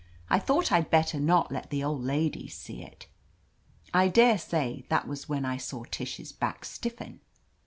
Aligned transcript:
"I 0.31 0.39
thought 0.39 0.71
I'd 0.71 0.89
bet 0.89 1.09
ter 1.09 1.19
not 1.19 1.51
let 1.51 1.69
the 1.69 1.83
old 1.83 2.03
ladies 2.03 2.55
see 2.55 2.81
it." 2.81 3.05
I 3.93 4.07
daresay 4.07 4.81
that 4.89 5.07
was 5.07 5.29
when 5.29 5.45
I 5.45 5.57
saw 5.57 5.83
Tish's 5.83 6.31
bacK 6.33 6.65
stiffen. 6.65 7.19